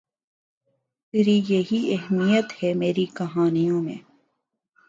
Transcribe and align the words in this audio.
تری 1.13 1.41
یہی 1.49 1.81
اہمیت 1.93 2.63
ہے 2.63 2.73
میری 2.73 3.05
کہانیوں 3.13 3.81
میں 3.81 3.99